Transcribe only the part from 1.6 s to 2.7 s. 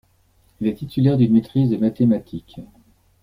de mathématiques.